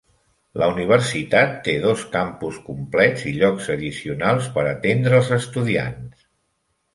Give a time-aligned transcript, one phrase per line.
[0.59, 6.27] La universitat té dos campus complets i llocs addicionals per atendre els estudiants.